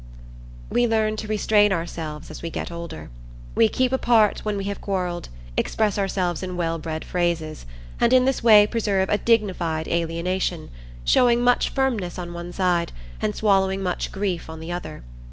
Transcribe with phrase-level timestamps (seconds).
[0.71, 3.11] We learn to restrain ourselves as we get older.
[3.53, 7.67] We keep apart when we have quarrelled, express ourselves in well bred phrases,
[7.99, 10.71] and in this way preserve a dignified alienation,
[11.05, 12.91] showing much firmness on one side,
[13.21, 15.03] and swallowing much grief on the other.